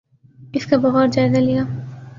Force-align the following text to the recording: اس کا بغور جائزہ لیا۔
اس 0.53 0.65
کا 0.65 0.77
بغور 0.77 1.07
جائزہ 1.07 1.37
لیا۔ 1.37 1.63